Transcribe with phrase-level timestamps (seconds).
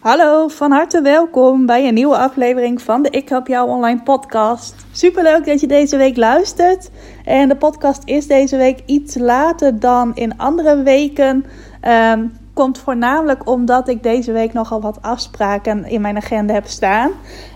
[0.00, 4.74] Hallo, van harte welkom bij een nieuwe aflevering van de Ik Help Jou Online podcast.
[4.92, 6.90] Superleuk dat je deze week luistert.
[7.24, 11.44] En de podcast is deze week iets later dan in andere weken.
[12.12, 17.10] Um, komt voornamelijk omdat ik deze week nogal wat afspraken in mijn agenda heb staan.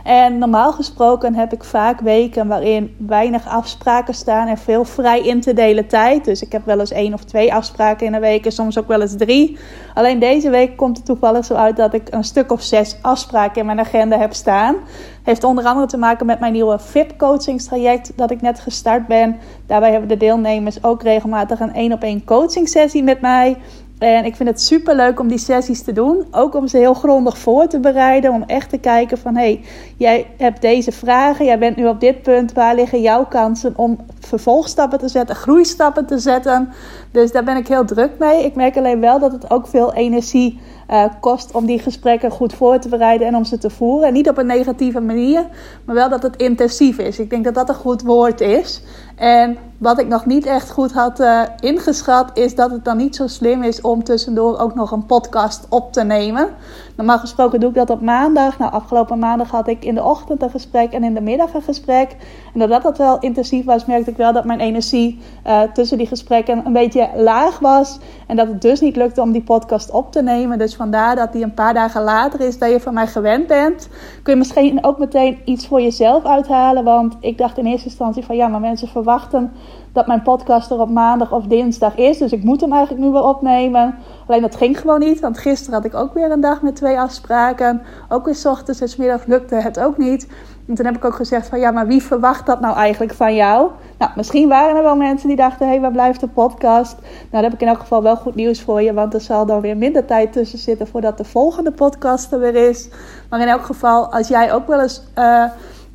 [0.05, 5.41] En normaal gesproken heb ik vaak weken waarin weinig afspraken staan en veel vrij in
[5.41, 6.25] te delen tijd.
[6.25, 8.89] Dus ik heb wel eens één of twee afspraken in een week en soms ook
[8.89, 9.59] wel eens drie.
[9.95, 13.61] Alleen deze week komt het toevallig zo uit dat ik een stuk of zes afspraken
[13.61, 14.77] in mijn agenda heb staan.
[15.23, 19.37] Heeft onder andere te maken met mijn nieuwe VIP-coachingstraject dat ik net gestart ben.
[19.67, 23.57] Daarbij hebben de deelnemers ook regelmatig een één op één coaching sessie met mij.
[23.99, 26.25] En ik vind het super leuk om die sessies te doen.
[26.31, 28.33] Ook om ze heel grondig voor te bereiden.
[28.33, 29.61] Om echt te kijken van hé, hey,
[29.97, 31.45] jij hebt deze vragen.
[31.45, 32.53] Jij bent nu op dit punt.
[32.53, 36.73] Waar liggen jouw kansen om vervolgstappen te zetten, groeistappen te zetten?
[37.11, 38.45] Dus daar ben ik heel druk mee.
[38.45, 42.55] Ik merk alleen wel dat het ook veel energie uh, kost om die gesprekken goed
[42.55, 44.09] voor te bereiden en om ze te voeren.
[44.09, 45.47] En niet op een negatieve manier,
[45.85, 47.19] maar wel dat het intensief is.
[47.19, 48.83] Ik denk dat dat een goed woord is.
[49.17, 53.17] En wat ik nog niet echt goed had uh, ingeschat, is dat het dan niet
[53.17, 56.49] zo slim is om tussendoor ook nog een podcast op te nemen.
[56.97, 58.59] Normaal gesproken doe ik dat op maandag.
[58.59, 61.63] Nou, afgelopen maandag had ik in de ochtend een gesprek en in de middag een
[61.63, 62.17] gesprek.
[62.53, 66.07] En doordat dat wel intensief was, merkte ik wel dat mijn energie uh, tussen die
[66.07, 67.99] gesprekken een beetje laag was.
[68.27, 70.59] En dat het dus niet lukte om die podcast op te nemen.
[70.59, 73.89] Dus vandaar dat die een paar dagen later is dat je van mij gewend bent.
[74.23, 76.85] Kun je misschien ook meteen iets voor jezelf uithalen.
[76.85, 79.53] Want ik dacht in eerste instantie van ja, maar mensen verwachten
[79.93, 82.19] dat mijn podcast er op maandag of dinsdag is.
[82.19, 83.95] Dus ik moet hem eigenlijk nu wel opnemen.
[84.27, 85.21] Alleen dat ging gewoon niet.
[85.21, 87.83] Want gisteren had ik ook weer een dag met twee afspraken.
[88.09, 88.97] Ook weer s ochtends en s
[89.27, 90.29] lukte het ook niet.
[90.69, 93.35] En toen heb ik ook gezegd van ja, maar wie verwacht dat nou eigenlijk van
[93.35, 93.71] jou?
[93.99, 96.97] Nou, misschien waren er wel mensen die dachten, hé, hey, waar blijft de podcast?
[97.01, 99.47] Nou, dan heb ik in elk geval wel goed nieuws voor je, want er zal
[99.47, 102.89] dan weer minder tijd tussen zitten voordat de volgende podcast er weer is.
[103.29, 105.45] Maar in elk geval, als jij ook wel eens uh,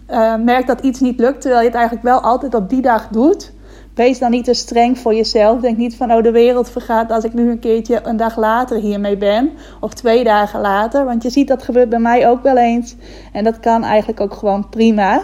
[0.10, 3.08] uh, merkt dat iets niet lukt, terwijl je het eigenlijk wel altijd op die dag
[3.08, 3.54] doet,
[4.00, 5.60] Wees dan niet te streng voor jezelf.
[5.60, 8.78] Denk niet van, oh, de wereld vergaat als ik nu een keertje een dag later
[8.78, 9.52] hiermee ben.
[9.80, 11.06] Of twee dagen later.
[11.06, 12.96] Want je ziet dat gebeurt bij mij ook wel eens.
[13.34, 15.22] En dat kan eigenlijk ook gewoon prima.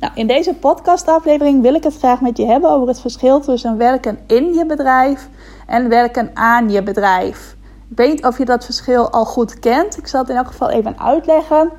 [0.00, 3.76] Nou, in deze podcastaflevering wil ik het graag met je hebben over het verschil tussen
[3.76, 5.28] werken in je bedrijf
[5.66, 7.56] en werken aan je bedrijf.
[7.90, 9.98] Ik weet of je dat verschil al goed kent.
[9.98, 11.70] Ik zal het in elk geval even uitleggen.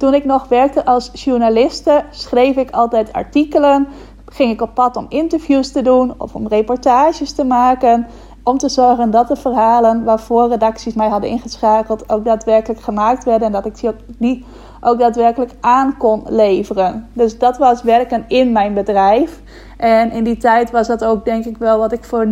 [0.00, 3.88] Toen ik nog werkte als journaliste, schreef ik altijd artikelen
[4.30, 8.06] ging ik op pad om interviews te doen of om reportages te maken.
[8.42, 13.46] Om te zorgen dat de verhalen waarvoor redacties mij hadden ingeschakeld ook daadwerkelijk gemaakt werden.
[13.46, 14.44] En dat ik die
[14.80, 17.08] ook daadwerkelijk aan kon leveren.
[17.12, 19.40] Dus dat was werken in mijn bedrijf.
[19.76, 22.30] En in die tijd was dat ook denk ik wel wat ik voor 90%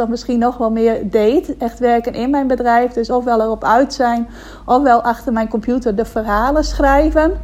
[0.00, 1.56] of misschien nog wel meer deed.
[1.56, 2.92] Echt werken in mijn bedrijf.
[2.92, 4.28] Dus ofwel erop uit zijn,
[4.66, 7.40] ofwel achter mijn computer de verhalen schrijven.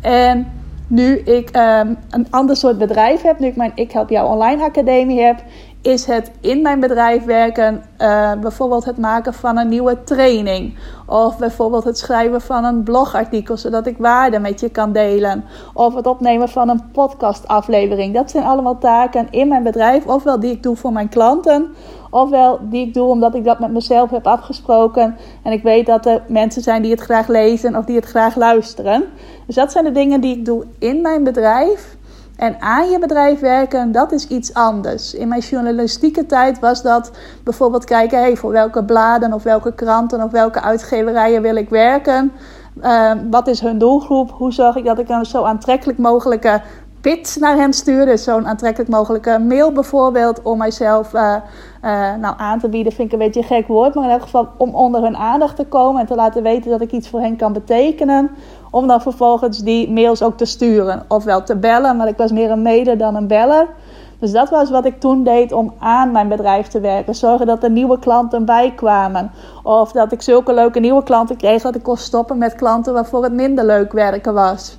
[0.00, 0.59] En
[0.90, 4.62] nu ik um, een ander soort bedrijf heb, nu ik mijn Ik Help Jou Online
[4.62, 5.42] Academie heb,
[5.82, 10.78] is het in mijn bedrijf werken, uh, bijvoorbeeld het maken van een nieuwe training.
[11.06, 15.44] Of bijvoorbeeld het schrijven van een blogartikel, zodat ik waarde met je kan delen.
[15.74, 18.14] Of het opnemen van een podcastaflevering.
[18.14, 21.74] Dat zijn allemaal taken in mijn bedrijf, ofwel die ik doe voor mijn klanten,
[22.10, 25.16] ofwel die ik doe omdat ik dat met mezelf heb afgesproken.
[25.42, 28.36] En ik weet dat er mensen zijn die het graag lezen of die het graag
[28.36, 29.04] luisteren.
[29.46, 31.98] Dus dat zijn de dingen die ik doe in mijn bedrijf.
[32.36, 35.14] En aan je bedrijf werken, dat is iets anders.
[35.14, 37.10] In mijn journalistieke tijd was dat
[37.44, 42.32] bijvoorbeeld kijken, hey, voor welke bladen of welke kranten of welke uitgeverijen wil ik werken.
[42.82, 44.30] Uh, wat is hun doelgroep?
[44.30, 46.62] Hoe zorg ik dat ik een zo aantrekkelijk mogelijke
[47.00, 48.06] pitch naar hen stuur?
[48.06, 51.34] Dus zo'n aantrekkelijk mogelijke mail bijvoorbeeld om mijzelf uh,
[51.84, 52.92] uh, nou, aan te bieden.
[52.92, 55.56] Vind ik een beetje een gek woord, maar in elk geval om onder hun aandacht
[55.56, 58.30] te komen en te laten weten dat ik iets voor hen kan betekenen
[58.70, 61.04] om dan vervolgens die mails ook te sturen.
[61.08, 63.66] Ofwel te bellen, maar ik was meer een mede dan een beller.
[64.18, 67.14] Dus dat was wat ik toen deed om aan mijn bedrijf te werken.
[67.14, 69.30] Zorgen dat er nieuwe klanten bij kwamen.
[69.62, 73.22] Of dat ik zulke leuke nieuwe klanten kreeg dat ik kon stoppen met klanten waarvoor
[73.22, 74.78] het minder leuk werken was.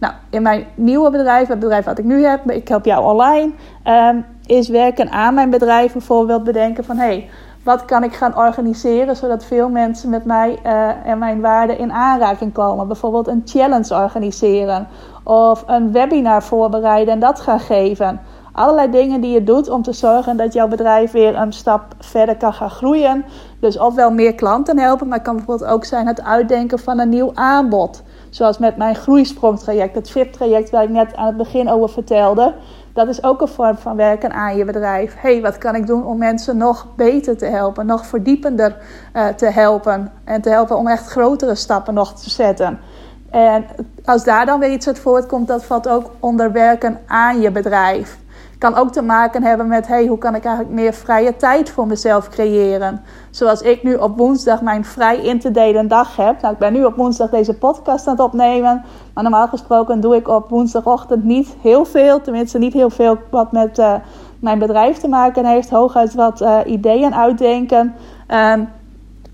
[0.00, 3.52] Nou, in mijn nieuwe bedrijf, het bedrijf wat ik nu heb, ik help jou online,
[3.84, 7.30] um, is werken aan mijn bedrijf bijvoorbeeld bedenken van hé, hey,
[7.62, 11.92] Wat kan ik gaan organiseren zodat veel mensen met mij uh, en mijn waarden in
[11.92, 12.86] aanraking komen?
[12.86, 14.88] Bijvoorbeeld een challenge organiseren
[15.24, 18.20] of een webinar voorbereiden en dat gaan geven.
[18.52, 22.36] Allerlei dingen die je doet om te zorgen dat jouw bedrijf weer een stap verder
[22.36, 23.24] kan gaan groeien.
[23.60, 27.08] Dus ofwel meer klanten helpen, maar het kan bijvoorbeeld ook zijn het uitdenken van een
[27.08, 28.02] nieuw aanbod.
[28.30, 32.54] Zoals met mijn groeisprongtraject, het VIP-traject waar ik net aan het begin over vertelde.
[32.92, 35.14] Dat is ook een vorm van werken aan je bedrijf.
[35.18, 38.76] hey, wat kan ik doen om mensen nog beter te helpen, nog verdiepender
[39.14, 42.78] uh, te helpen en te helpen om echt grotere stappen nog te zetten.
[43.30, 43.64] En
[44.04, 48.19] als daar dan weer iets uit voortkomt, dat valt ook onder werken aan je bedrijf
[48.60, 51.86] kan ook te maken hebben met hey, hoe kan ik eigenlijk meer vrije tijd voor
[51.86, 53.02] mezelf creëren.
[53.30, 56.40] Zoals ik nu op woensdag mijn vrij in te delen dag heb.
[56.40, 58.84] Nou, ik ben nu op woensdag deze podcast aan het opnemen.
[59.14, 62.20] Maar normaal gesproken doe ik op woensdagochtend niet heel veel.
[62.20, 63.94] Tenminste, niet heel veel wat met uh,
[64.40, 65.70] mijn bedrijf te maken heeft.
[65.70, 67.94] Hooguit wat uh, ideeën uitdenken.
[68.28, 68.54] Uh,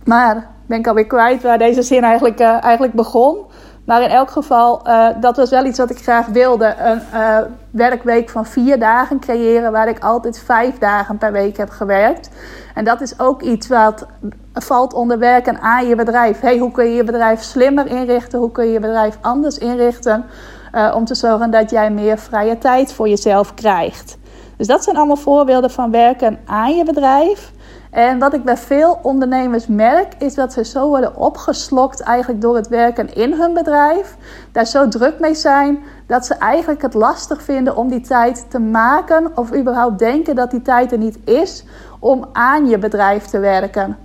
[0.05, 3.37] maar ben ik alweer kwijt waar deze zin eigenlijk, uh, eigenlijk begon.
[3.87, 6.75] Maar in elk geval, uh, dat was wel iets wat ik graag wilde.
[6.79, 7.39] Een uh,
[7.71, 12.31] werkweek van vier dagen creëren, waar ik altijd vijf dagen per week heb gewerkt.
[12.75, 14.07] En dat is ook iets wat
[14.55, 16.41] valt onder werken aan je bedrijf.
[16.41, 18.39] Hey, hoe kun je je bedrijf slimmer inrichten?
[18.39, 20.25] Hoe kun je je bedrijf anders inrichten?
[20.73, 24.19] Uh, om te zorgen dat jij meer vrije tijd voor jezelf krijgt.
[24.57, 27.53] Dus dat zijn allemaal voorbeelden van werken aan je bedrijf.
[27.91, 32.57] En wat ik bij veel ondernemers merk, is dat ze zo worden opgeslokt eigenlijk door
[32.57, 34.17] het werken in hun bedrijf.
[34.53, 38.59] Daar zo druk mee zijn dat ze eigenlijk het lastig vinden om die tijd te
[38.59, 41.65] maken of überhaupt denken dat die tijd er niet is
[41.99, 43.97] om aan je bedrijf te werken.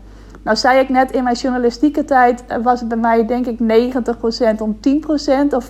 [0.44, 4.62] Nou zei ik net, in mijn journalistieke tijd was het bij mij denk ik 90%
[4.62, 5.70] om 10% of 95%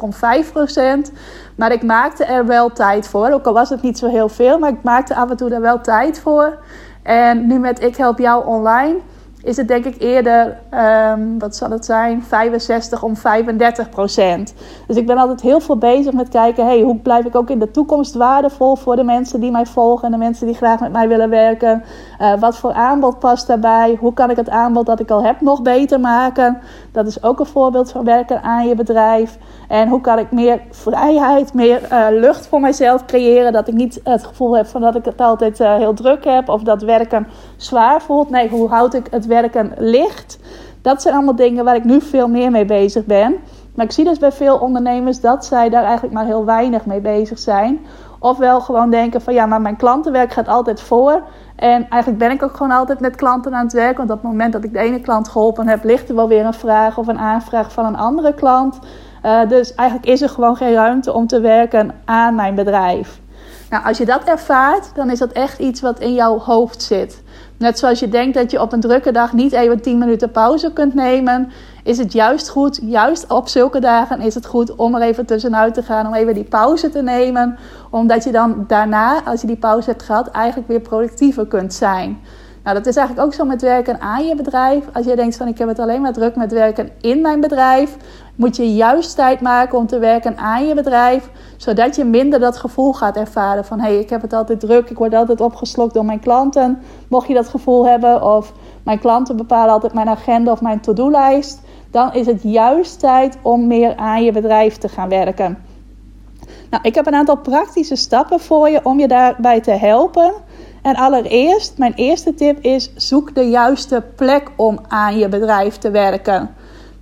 [0.00, 1.12] om 5%.
[1.56, 3.30] Maar ik maakte er wel tijd voor.
[3.30, 5.60] Ook al was het niet zo heel veel, maar ik maakte af en toe er
[5.60, 6.58] wel tijd voor.
[7.06, 8.96] En nu met Ik Help Jou Online
[9.46, 10.58] is het denk ik eerder,
[11.10, 14.54] um, wat zal het zijn, 65 om 35 procent.
[14.86, 17.58] Dus ik ben altijd heel veel bezig met kijken, hey, hoe blijf ik ook in
[17.58, 20.92] de toekomst waardevol voor de mensen die mij volgen en de mensen die graag met
[20.92, 21.84] mij willen werken.
[22.20, 23.96] Uh, wat voor aanbod past daarbij?
[24.00, 26.58] Hoe kan ik het aanbod dat ik al heb nog beter maken?
[26.92, 29.38] Dat is ook een voorbeeld van werken aan je bedrijf.
[29.68, 33.52] En hoe kan ik meer vrijheid, meer uh, lucht voor mijzelf creëren?
[33.52, 36.48] Dat ik niet het gevoel heb van dat ik het altijd uh, heel druk heb
[36.48, 37.26] of dat werken
[37.56, 38.30] zwaar voelt.
[38.30, 40.38] Nee, hoe houd ik het werken licht?
[40.82, 43.36] Dat zijn allemaal dingen waar ik nu veel meer mee bezig ben.
[43.74, 47.00] Maar ik zie dus bij veel ondernemers dat zij daar eigenlijk maar heel weinig mee
[47.00, 47.80] bezig zijn.
[48.18, 51.22] Ofwel gewoon denken van ja, maar mijn klantenwerk gaat altijd voor.
[51.56, 53.96] En eigenlijk ben ik ook gewoon altijd met klanten aan het werk.
[53.96, 56.44] Want op het moment dat ik de ene klant geholpen heb, ligt er wel weer
[56.44, 58.78] een vraag of een aanvraag van een andere klant.
[59.24, 63.20] Uh, dus eigenlijk is er gewoon geen ruimte om te werken aan mijn bedrijf.
[63.70, 67.22] Nou, als je dat ervaart, dan is dat echt iets wat in jouw hoofd zit.
[67.58, 70.72] Net zoals je denkt dat je op een drukke dag niet even 10 minuten pauze
[70.72, 71.52] kunt nemen,
[71.84, 75.74] is het juist goed, juist op zulke dagen is het goed om er even tussenuit
[75.74, 77.58] te gaan, om even die pauze te nemen.
[77.90, 82.18] Omdat je dan daarna, als je die pauze hebt gehad, eigenlijk weer productiever kunt zijn.
[82.66, 84.84] Nou, dat is eigenlijk ook zo met werken aan je bedrijf.
[84.92, 87.96] Als je denkt van ik heb het alleen maar druk met werken in mijn bedrijf,
[88.34, 92.56] moet je juist tijd maken om te werken aan je bedrijf, zodat je minder dat
[92.56, 95.94] gevoel gaat ervaren van hé, hey, ik heb het altijd druk, ik word altijd opgeslokt
[95.94, 96.78] door mijn klanten.
[97.08, 101.60] Mocht je dat gevoel hebben of mijn klanten bepalen altijd mijn agenda of mijn to-do-lijst,
[101.90, 105.58] dan is het juist tijd om meer aan je bedrijf te gaan werken.
[106.70, 110.32] Nou, ik heb een aantal praktische stappen voor je om je daarbij te helpen.
[110.86, 115.90] En allereerst, mijn eerste tip is: zoek de juiste plek om aan je bedrijf te
[115.90, 116.54] werken.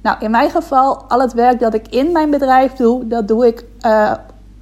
[0.03, 3.47] Nou, in mijn geval, al het werk dat ik in mijn bedrijf doe, dat doe
[3.47, 4.13] ik uh,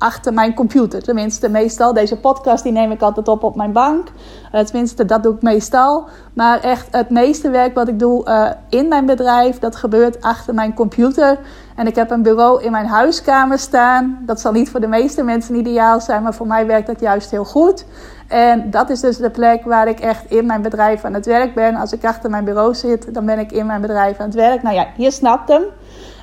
[0.02, 1.02] achter mijn computer.
[1.02, 1.92] Tenminste, meestal.
[1.92, 4.08] Deze podcast die neem ik altijd op op mijn bank.
[4.54, 6.08] Uh, tenminste, dat doe ik meestal.
[6.32, 10.54] Maar echt het meeste werk wat ik doe uh, in mijn bedrijf, dat gebeurt achter
[10.54, 11.38] mijn computer.
[11.76, 14.18] En ik heb een bureau in mijn huiskamer staan.
[14.26, 17.30] Dat zal niet voor de meeste mensen ideaal zijn, maar voor mij werkt dat juist
[17.30, 17.84] heel goed.
[18.28, 21.54] En dat is dus de plek waar ik echt in mijn bedrijf aan het werk
[21.54, 21.74] ben.
[21.74, 24.62] Als ik achter mijn bureau zit, dan ben ik in mijn bedrijf aan het werk.
[24.62, 25.62] Nou ja, je snapt hem.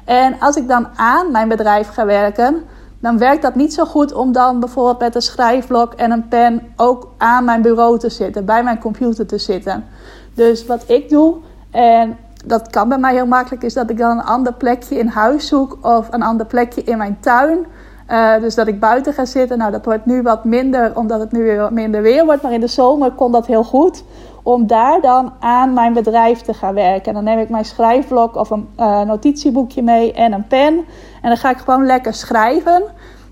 [0.05, 2.63] En als ik dan aan mijn bedrijf ga werken,
[2.99, 6.73] dan werkt dat niet zo goed om dan bijvoorbeeld met een schrijfblok en een pen
[6.75, 9.85] ook aan mijn bureau te zitten, bij mijn computer te zitten.
[10.33, 11.35] Dus wat ik doe,
[11.71, 15.07] en dat kan bij mij heel makkelijk, is dat ik dan een ander plekje in
[15.07, 17.65] huis zoek of een ander plekje in mijn tuin.
[18.11, 19.57] Uh, dus dat ik buiten ga zitten.
[19.57, 22.41] Nou, dat wordt nu wat minder, omdat het nu weer wat minder weer wordt.
[22.41, 24.03] Maar in de zomer kon dat heel goed.
[24.43, 27.05] Om daar dan aan mijn bedrijf te gaan werken.
[27.05, 30.73] En dan neem ik mijn schrijfblok of een uh, notitieboekje mee en een pen.
[31.21, 32.83] En dan ga ik gewoon lekker schrijven.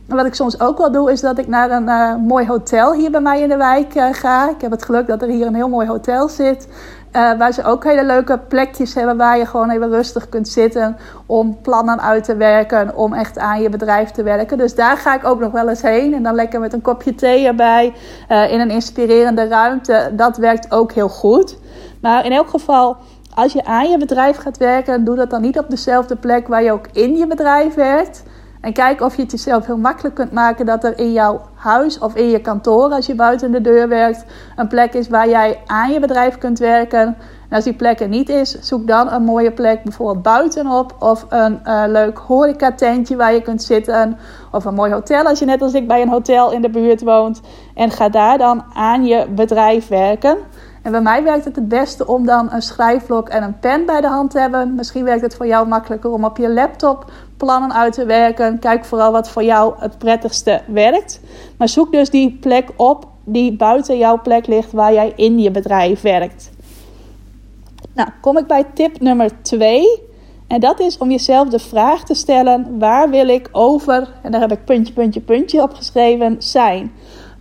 [0.07, 3.11] wat ik soms ook wel doe, is dat ik naar een uh, mooi hotel hier
[3.11, 4.49] bij mij in de wijk ga.
[4.49, 6.67] Ik heb het geluk dat er hier een heel mooi hotel zit.
[7.17, 10.97] Uh, waar ze ook hele leuke plekjes hebben waar je gewoon even rustig kunt zitten
[11.25, 14.57] om plannen uit te werken, om echt aan je bedrijf te werken.
[14.57, 17.15] Dus daar ga ik ook nog wel eens heen en dan lekker met een kopje
[17.15, 17.93] thee erbij
[18.29, 20.11] uh, in een inspirerende ruimte.
[20.13, 21.57] Dat werkt ook heel goed.
[22.01, 22.97] Maar in elk geval,
[23.33, 26.63] als je aan je bedrijf gaat werken, doe dat dan niet op dezelfde plek waar
[26.63, 28.23] je ook in je bedrijf werkt.
[28.67, 31.99] En kijk of je het jezelf heel makkelijk kunt maken dat er in jouw huis
[31.99, 35.59] of in je kantoor, als je buiten de deur werkt, een plek is waar jij
[35.65, 37.17] aan je bedrijf kunt werken.
[37.49, 40.95] En als die plek er niet is, zoek dan een mooie plek, bijvoorbeeld buitenop.
[40.99, 44.17] Of een uh, leuk horecatentje waar je kunt zitten.
[44.51, 47.01] Of een mooi hotel als je net als ik bij een hotel in de buurt
[47.01, 47.41] woont.
[47.73, 50.37] En ga daar dan aan je bedrijf werken.
[50.87, 54.01] En bij mij werkt het het beste om dan een schrijfblok en een pen bij
[54.01, 54.75] de hand te hebben.
[54.75, 58.59] Misschien werkt het voor jou makkelijker om op je laptop plannen uit te werken.
[58.59, 61.19] Kijk vooral wat voor jou het prettigste werkt.
[61.57, 65.51] Maar zoek dus die plek op die buiten jouw plek ligt waar jij in je
[65.51, 66.49] bedrijf werkt.
[67.93, 70.01] Nou, kom ik bij tip nummer 2.
[70.47, 74.41] En dat is om jezelf de vraag te stellen: waar wil ik over, en daar
[74.41, 76.91] heb ik puntje, puntje, puntje opgeschreven, zijn?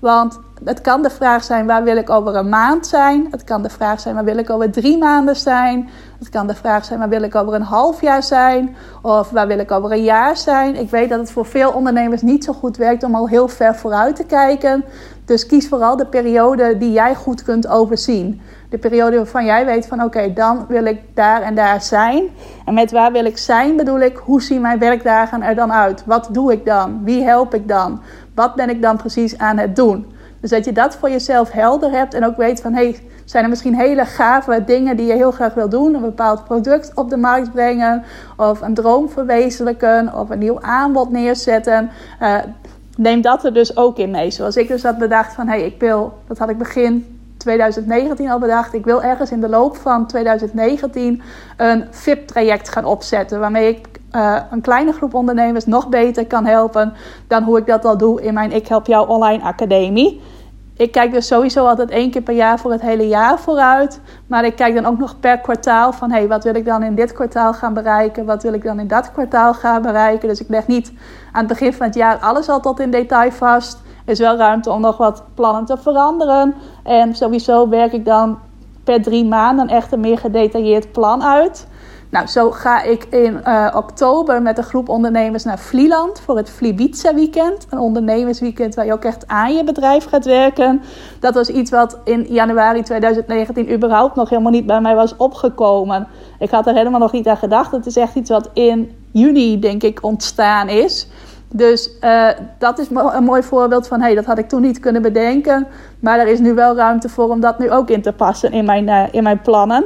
[0.01, 3.27] Want het kan de vraag zijn: waar wil ik over een maand zijn?
[3.31, 5.89] Het kan de vraag zijn: waar wil ik over drie maanden zijn?
[6.19, 8.77] Het kan de vraag zijn: waar wil ik over een half jaar zijn?
[9.03, 10.77] Of waar wil ik over een jaar zijn?
[10.77, 13.75] Ik weet dat het voor veel ondernemers niet zo goed werkt om al heel ver
[13.75, 14.85] vooruit te kijken.
[15.25, 18.41] Dus kies vooral de periode die jij goed kunt overzien.
[18.71, 22.25] De periode waarvan jij weet van oké, dan wil ik daar en daar zijn.
[22.65, 26.03] En met waar wil ik zijn bedoel ik, hoe zien mijn werkdagen er dan uit?
[26.07, 27.05] Wat doe ik dan?
[27.05, 28.01] Wie help ik dan?
[28.35, 30.15] Wat ben ik dan precies aan het doen?
[30.47, 33.45] Dus dat je dat voor jezelf helder hebt en ook weet van hé, hey, zijn
[33.45, 35.95] er misschien hele gave dingen die je heel graag wil doen?
[35.95, 38.05] Een bepaald product op de markt brengen,
[38.37, 41.91] of een droom verwezenlijken, of een nieuw aanbod neerzetten.
[42.23, 42.39] Uh,
[42.97, 44.31] neem dat er dus ook in mee.
[44.31, 48.31] Zoals ik dus had bedacht van hé, hey, ik wil, dat had ik begin 2019
[48.31, 48.75] al bedacht.
[48.75, 51.23] Ik wil ergens in de loop van 2019
[51.57, 53.41] een VIP-traject gaan opzetten.
[53.41, 56.93] Waarmee ik uh, een kleine groep ondernemers nog beter kan helpen
[57.27, 60.21] dan hoe ik dat al doe in mijn Ik Help Jou Online Academie.
[60.77, 64.01] Ik kijk dus sowieso altijd één keer per jaar voor het hele jaar vooruit.
[64.27, 66.83] Maar ik kijk dan ook nog per kwartaal van hé, hey, wat wil ik dan
[66.83, 68.25] in dit kwartaal gaan bereiken?
[68.25, 70.29] Wat wil ik dan in dat kwartaal gaan bereiken?
[70.29, 70.93] Dus ik leg niet
[71.33, 74.71] aan het begin van het jaar alles al tot in detail vast is wel ruimte
[74.71, 76.55] om nog wat plannen te veranderen.
[76.83, 78.39] En sowieso werk ik dan
[78.85, 81.67] per drie maanden echt een meer gedetailleerd plan uit.
[82.11, 86.51] Nou, zo ga ik in uh, oktober met een groep ondernemers naar Vlieland voor het
[86.51, 87.67] Vlibiza weekend.
[87.71, 90.83] Een ondernemersweekend waar je ook echt aan je bedrijf gaat werken.
[91.21, 96.07] Dat was iets wat in januari 2019 überhaupt nog helemaal niet bij mij was opgekomen.
[96.39, 97.73] Ik had er helemaal nog niet aan gedacht.
[97.73, 101.09] Het is echt iets wat in juni, denk ik, ontstaan is.
[101.49, 105.03] Dus uh, dat is een mooi voorbeeld van, hey, dat had ik toen niet kunnen
[105.03, 105.67] bedenken.
[106.01, 108.65] Maar er is nu wel ruimte voor om dat nu ook in te passen in
[108.65, 109.85] mijn, uh, in mijn plannen.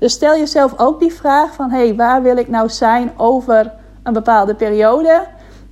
[0.00, 4.12] Dus stel jezelf ook die vraag van, hey, waar wil ik nou zijn over een
[4.12, 5.26] bepaalde periode?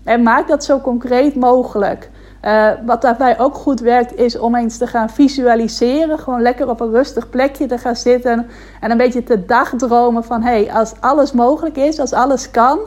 [0.05, 2.11] En maak dat zo concreet mogelijk.
[2.43, 6.19] Uh, wat daarbij ook goed werkt, is om eens te gaan visualiseren.
[6.19, 8.47] Gewoon lekker op een rustig plekje te gaan zitten.
[8.81, 12.79] En een beetje te dagdromen van: hé, hey, als alles mogelijk is, als alles kan,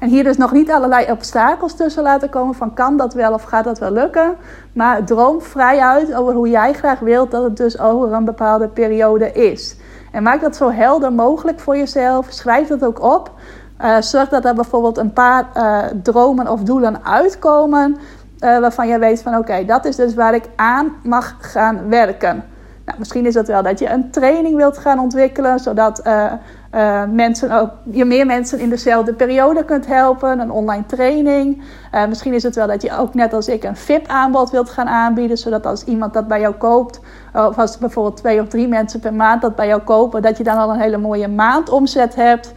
[0.00, 3.42] en hier dus nog niet allerlei obstakels tussen laten komen van kan dat wel of
[3.42, 4.36] gaat dat wel lukken.
[4.72, 8.68] Maar droom vrij uit over hoe jij graag wilt dat het dus over een bepaalde
[8.68, 9.76] periode is.
[10.10, 12.26] En maak dat zo helder mogelijk voor jezelf.
[12.28, 13.30] Schrijf dat ook op.
[13.80, 17.96] Uh, zorg dat er bijvoorbeeld een paar uh, dromen of doelen uitkomen.
[18.40, 22.44] Uh, waarvan je weet van oké, dat is dus waar ik aan mag gaan werken.
[22.84, 26.02] Nou, misschien is dat wel dat je een training wilt gaan ontwikkelen, zodat
[26.74, 30.40] uh, mensen ook, je meer mensen in dezelfde periode kunt helpen.
[30.40, 31.62] Een online training.
[31.94, 34.88] Uh, misschien is het wel dat je ook net als ik een VIP-aanbod wilt gaan
[34.88, 35.38] aanbieden.
[35.38, 37.00] Zodat als iemand dat bij jou koopt,
[37.32, 40.44] of als bijvoorbeeld twee of drie mensen per maand dat bij jou kopen, dat je
[40.44, 42.52] dan al een hele mooie maandomzet hebt.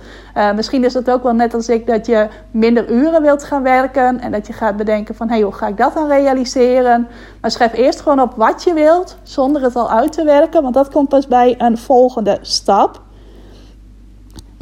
[0.56, 4.20] Misschien is het ook wel net als ik dat je minder uren wilt gaan werken.
[4.20, 7.08] En dat je gaat bedenken van hey, hoe ga ik dat dan realiseren?
[7.42, 10.62] Maar schrijf eerst gewoon op wat je wilt, zonder het al uit te werken.
[10.62, 13.03] Want dat komt pas bij een volgende stap.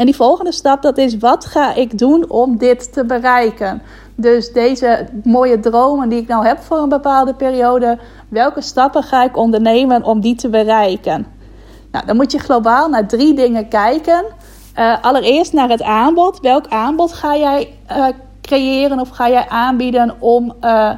[0.01, 3.81] En die volgende stap, dat is wat ga ik doen om dit te bereiken?
[4.15, 7.97] Dus deze mooie dromen die ik nou heb voor een bepaalde periode,
[8.29, 11.25] welke stappen ga ik ondernemen om die te bereiken?
[11.91, 14.25] Nou, dan moet je globaal naar drie dingen kijken.
[14.79, 16.39] Uh, allereerst naar het aanbod.
[16.39, 18.07] Welk aanbod ga jij uh,
[18.41, 20.91] creëren of ga jij aanbieden om uh,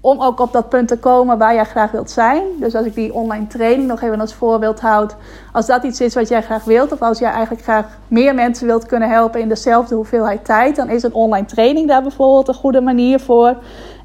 [0.00, 2.42] om ook op dat punt te komen waar jij graag wilt zijn.
[2.60, 5.16] Dus als ik die online training nog even als voorbeeld houd.
[5.52, 8.66] Als dat iets is wat jij graag wilt, of als jij eigenlijk graag meer mensen
[8.66, 12.54] wilt kunnen helpen in dezelfde hoeveelheid tijd, dan is een online training daar bijvoorbeeld een
[12.54, 13.56] goede manier voor.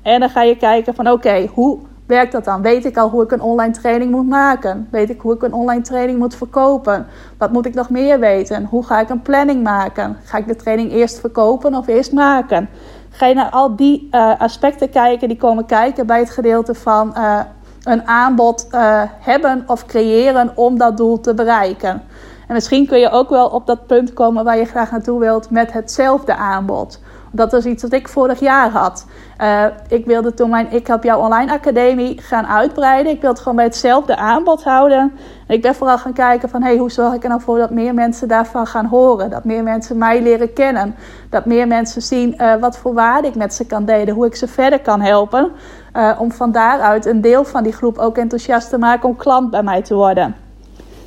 [0.01, 2.61] En dan ga je kijken van oké, hoe werkt dat dan?
[2.61, 4.87] Weet ik al hoe ik een online training moet maken?
[4.91, 7.07] Weet ik hoe ik een online training moet verkopen?
[7.37, 8.65] Wat moet ik nog meer weten?
[8.65, 10.17] Hoe ga ik een planning maken?
[10.23, 12.69] Ga ik de training eerst verkopen of eerst maken?
[13.17, 17.13] Ga je naar al die uh, aspecten kijken die komen kijken bij het gedeelte van
[17.17, 17.39] uh,
[17.83, 22.01] een aanbod uh, hebben of creëren om dat doel te bereiken.
[22.47, 25.49] En misschien kun je ook wel op dat punt komen waar je graag naartoe wilt
[25.49, 26.99] met hetzelfde aanbod.
[27.35, 29.05] Dat is iets wat ik vorig jaar had.
[29.41, 33.11] Uh, ik wilde toen mijn Ik Help Jou Online Academie gaan uitbreiden.
[33.11, 35.11] Ik wilde gewoon bij hetzelfde aanbod houden.
[35.47, 36.63] En ik ben vooral gaan kijken van...
[36.63, 39.29] Hey, hoe zorg ik er nou voor dat meer mensen daarvan gaan horen?
[39.29, 40.95] Dat meer mensen mij leren kennen.
[41.29, 44.13] Dat meer mensen zien uh, wat voor waarde ik met ze kan delen.
[44.13, 45.51] Hoe ik ze verder kan helpen.
[45.93, 49.49] Uh, om van daaruit een deel van die groep ook enthousiast te maken om klant
[49.49, 50.44] bij mij te worden.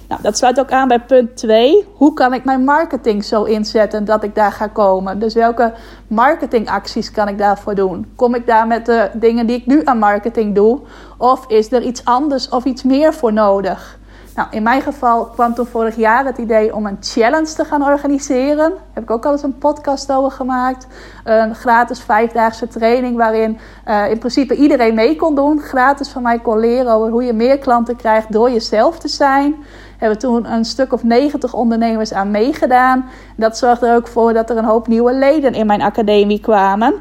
[0.09, 1.87] Nou, dat sluit ook aan bij punt 2.
[1.95, 5.19] Hoe kan ik mijn marketing zo inzetten dat ik daar ga komen?
[5.19, 5.73] Dus welke
[6.07, 8.13] marketingacties kan ik daarvoor doen?
[8.17, 10.81] Kom ik daar met de dingen die ik nu aan marketing doe?
[11.17, 13.99] Of is er iets anders of iets meer voor nodig?
[14.35, 17.83] Nou, in mijn geval kwam toen vorig jaar het idee om een challenge te gaan
[17.83, 18.71] organiseren.
[18.71, 20.87] Daar heb ik ook al eens een podcast over gemaakt.
[21.25, 25.61] Een gratis vijfdaagse training waarin uh, in principe iedereen mee kon doen.
[25.61, 29.55] Gratis van mij kon leren over hoe je meer klanten krijgt door jezelf te zijn
[29.99, 33.05] hebben toen een stuk of 90 ondernemers aan meegedaan.
[33.37, 36.95] Dat zorgde er ook voor dat er een hoop nieuwe leden in mijn academie kwamen.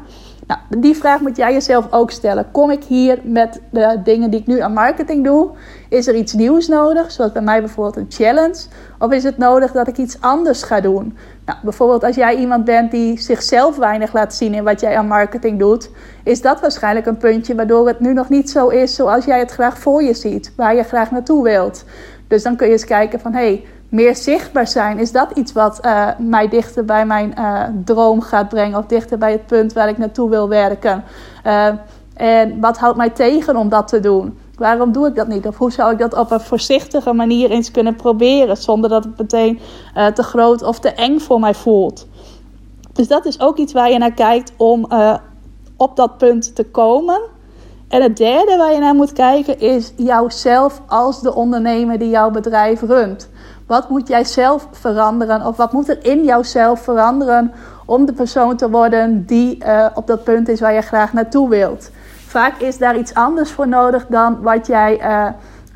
[0.48, 2.50] Nou, die vraag moet jij jezelf ook stellen.
[2.50, 5.50] Kom ik hier met de dingen die ik nu aan marketing doe?
[5.88, 8.66] Is er iets nieuws nodig, zoals bij mij bijvoorbeeld een challenge?
[8.98, 11.16] Of is het nodig dat ik iets anders ga doen?
[11.44, 15.06] Nou, bijvoorbeeld als jij iemand bent die zichzelf weinig laat zien in wat jij aan
[15.06, 15.90] marketing doet,
[16.24, 19.50] is dat waarschijnlijk een puntje waardoor het nu nog niet zo is zoals jij het
[19.50, 21.84] graag voor je ziet, waar je graag naartoe wilt.
[22.28, 25.80] Dus dan kun je eens kijken van hey, meer zichtbaar zijn, is dat iets wat
[25.84, 29.88] uh, mij dichter bij mijn uh, droom gaat brengen of dichter bij het punt waar
[29.88, 31.04] ik naartoe wil werken?
[31.46, 31.68] Uh,
[32.14, 34.38] en wat houdt mij tegen om dat te doen?
[34.56, 35.46] Waarom doe ik dat niet?
[35.46, 39.18] Of hoe zou ik dat op een voorzichtige manier eens kunnen proberen zonder dat het
[39.18, 39.60] meteen
[40.14, 42.06] te groot of te eng voor mij voelt?
[42.92, 44.88] Dus dat is ook iets waar je naar kijkt om
[45.76, 47.20] op dat punt te komen.
[47.88, 52.30] En het derde waar je naar moet kijken is jouzelf als de ondernemer die jouw
[52.30, 53.28] bedrijf runt.
[53.66, 57.52] Wat moet jij zelf veranderen of wat moet er in jouzelf veranderen
[57.86, 61.48] om de persoon te worden die uh, op dat punt is waar je graag naartoe
[61.48, 61.90] wilt?
[62.26, 65.26] Vaak is daar iets anders voor nodig dan wat jij uh,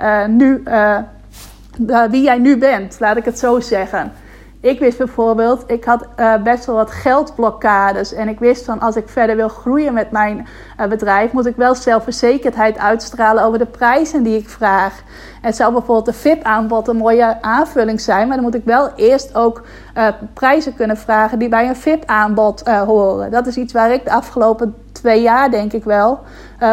[0.01, 0.62] uh, nu,
[2.11, 4.12] wie jij nu bent, laat ik het zo zeggen.
[4.62, 8.12] Ik wist bijvoorbeeld, ik had uh, best wel wat geldblokkades.
[8.12, 10.46] En ik wist van als ik verder wil groeien met mijn
[10.81, 15.03] uh, bedrijf, moet ik wel zelfverzekerdheid uitstralen over de prijzen die ik vraag.
[15.40, 19.35] Het zou bijvoorbeeld een VIP-aanbod een mooie aanvulling zijn, maar dan moet ik wel eerst
[19.35, 19.62] ook
[19.96, 23.31] uh, prijzen kunnen vragen die bij een VIP-aanbod horen.
[23.31, 26.20] Dat is iets waar ik de afgelopen twee jaar, denk ik wel,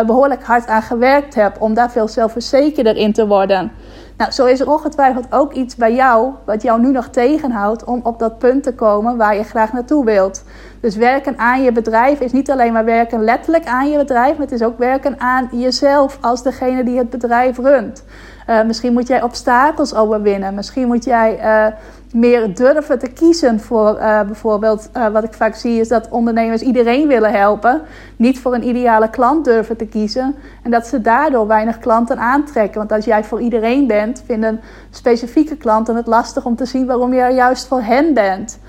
[0.06, 3.72] behoorlijk hard aan gewerkt heb om daar veel zelfverzekerder in te worden.
[4.20, 8.00] Nou, zo is er ongetwijfeld ook iets bij jou wat jou nu nog tegenhoudt om
[8.04, 10.44] op dat punt te komen waar je graag naartoe wilt.
[10.80, 14.48] Dus werken aan je bedrijf is niet alleen maar werken letterlijk aan je bedrijf, maar
[14.48, 18.04] het is ook werken aan jezelf als degene die het bedrijf runt.
[18.50, 20.54] Uh, misschien moet jij obstakels overwinnen.
[20.54, 21.76] Misschien moet jij uh,
[22.14, 27.08] meer durven te kiezen voor uh, bijvoorbeeld, wat ik vaak zie, is dat ondernemers iedereen
[27.08, 27.82] willen helpen.
[28.16, 30.36] Niet voor een ideale klant durven te kiezen.
[30.64, 32.78] En dat ze daardoor weinig klanten aantrekken.
[32.78, 37.14] Want als jij voor iedereen bent, vinden specifieke klanten het lastig om te zien waarom
[37.14, 38.60] je er juist voor hen bent.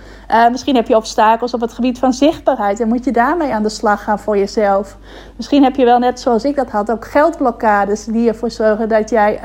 [0.50, 3.68] misschien heb je obstakels op het gebied van zichtbaarheid en moet je daarmee aan de
[3.68, 4.96] slag gaan voor jezelf.
[5.36, 9.10] Misschien heb je wel net zoals ik dat had ook geldblokkades die ervoor zorgen dat
[9.10, 9.40] jij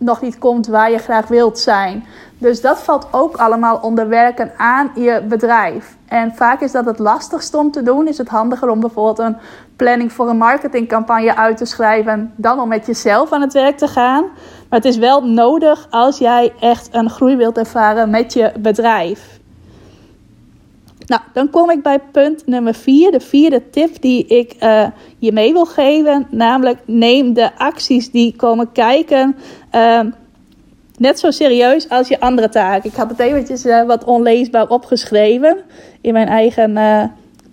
[0.00, 2.04] nog niet komt waar je graag wilt zijn.
[2.38, 5.96] Dus dat valt ook allemaal onder werken aan je bedrijf.
[6.08, 8.08] En vaak is dat het lastigst om te doen.
[8.08, 9.36] Is het handiger om bijvoorbeeld een
[9.76, 13.88] planning voor een marketingcampagne uit te schrijven dan om met jezelf aan het werk te
[13.88, 14.22] gaan.
[14.68, 19.39] Maar het is wel nodig als jij echt een groei wilt ervaren met je bedrijf.
[21.10, 24.86] Nou, dan kom ik bij punt nummer vier, de vierde tip die ik uh,
[25.18, 26.26] je mee wil geven.
[26.30, 29.36] Namelijk, neem de acties die komen kijken
[29.74, 30.00] uh,
[30.96, 32.90] net zo serieus als je andere taken.
[32.90, 35.58] Ik had het eventjes uh, wat onleesbaar opgeschreven
[36.00, 36.74] in mijn eigen,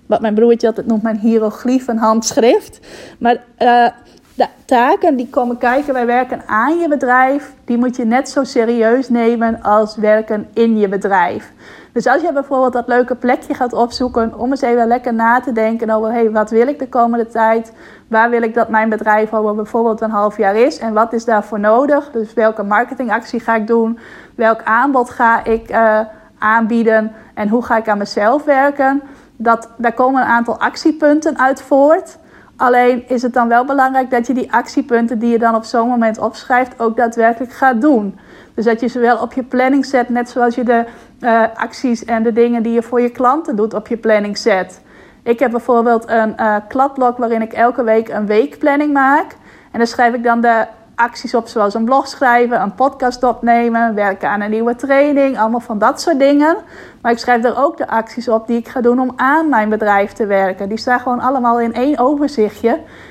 [0.05, 2.79] wat mijn broertje altijd noemt, mijn hieroglyphen handschrift.
[3.19, 3.43] Maar
[4.38, 8.43] de taken die komen kijken bij werken aan je bedrijf, die moet je net zo
[8.43, 11.52] serieus nemen als werken in je bedrijf.
[11.91, 15.52] Dus als je bijvoorbeeld dat leuke plekje gaat opzoeken om eens even lekker na te
[15.52, 17.73] denken over hey, wat wil ik de komende tijd?
[18.08, 20.78] Waar wil ik dat mijn bedrijf over bijvoorbeeld een half jaar is?
[20.80, 22.12] En wat is daarvoor nodig?
[22.12, 24.00] Dus welke marketingactie ga ik doen?
[24.36, 26.00] Welk aanbod ga ik uh,
[26.38, 27.12] aanbieden?
[27.34, 29.02] En hoe ga ik aan mezelf werken?
[29.36, 32.17] Dat, daar komen een aantal actiepunten uit voort.
[32.57, 35.89] Alleen is het dan wel belangrijk dat je die actiepunten die je dan op zo'n
[35.89, 38.19] moment opschrijft ook daadwerkelijk gaat doen.
[38.53, 40.85] Dus dat je ze wel op je planning zet, net zoals je de
[41.19, 44.81] uh, acties en de dingen die je voor je klanten doet op je planning zet.
[45.23, 49.35] Ik heb bijvoorbeeld een uh, kladblok waarin ik elke week een weekplanning maak.
[49.71, 50.65] En dan schrijf ik dan de
[50.97, 55.60] acties op, zoals een blog schrijven, een podcast opnemen, werken aan een nieuwe training, allemaal
[55.60, 56.57] van dat soort dingen.
[57.01, 59.69] Maar ik schrijf er ook de acties op die ik ga doen om aan mijn
[59.69, 60.69] bedrijf te werken.
[60.69, 62.69] Die staan gewoon allemaal in één overzichtje.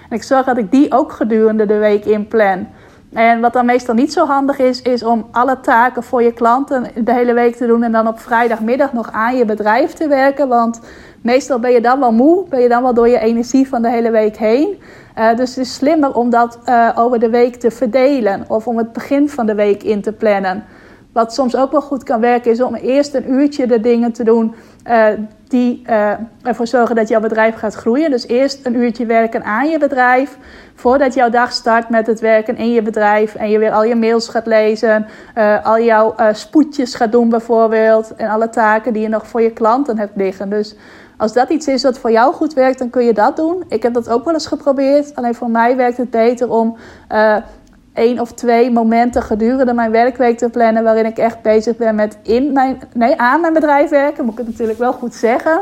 [0.08, 2.66] En ik zorg dat ik die ook gedurende de week inplan.
[3.12, 7.04] En wat dan meestal niet zo handig is, is om alle taken voor je klanten
[7.04, 10.48] de hele week te doen en dan op vrijdagmiddag nog aan je bedrijf te werken.
[10.48, 10.80] Want
[11.26, 13.90] meestal ben je dan wel moe, ben je dan wel door je energie van de
[13.90, 14.78] hele week heen.
[15.18, 18.78] Uh, dus het is slimmer om dat uh, over de week te verdelen of om
[18.78, 20.64] het begin van de week in te plannen.
[21.12, 24.24] Wat soms ook wel goed kan werken, is om eerst een uurtje de dingen te
[24.24, 24.54] doen
[24.86, 25.06] uh,
[25.48, 25.82] die
[26.42, 28.10] ervoor zorgen dat jouw bedrijf gaat groeien.
[28.10, 30.38] Dus eerst een uurtje werken aan je bedrijf,
[30.74, 33.94] voordat jouw dag start met het werken in je bedrijf en je weer al je
[33.94, 35.06] mails gaat lezen,
[35.62, 39.98] al jouw spoedjes gaat doen bijvoorbeeld en alle taken die je nog voor je klanten
[39.98, 40.50] hebt liggen.
[40.50, 40.76] Dus
[41.16, 43.64] als dat iets is wat voor jou goed werkt, dan kun je dat doen.
[43.68, 45.14] Ik heb dat ook wel eens geprobeerd.
[45.14, 46.76] Alleen voor mij werkt het beter om
[47.12, 47.36] uh,
[47.92, 50.84] één of twee momenten gedurende mijn werkweek te plannen.
[50.84, 54.24] Waarin ik echt bezig ben met in mijn, nee, aan mijn bedrijf werken.
[54.24, 55.60] Moet ik het natuurlijk wel goed zeggen.